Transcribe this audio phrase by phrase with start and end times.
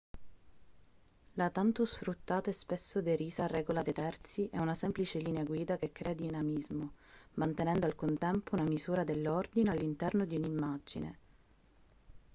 [1.35, 5.91] la tanto sfruttata e spesso derisa regola dei terzi è una semplice linea guida che
[5.91, 6.93] crea dinamismo
[7.35, 11.17] mantenendo al contempo una misura dell'ordine all'interno di un'immagine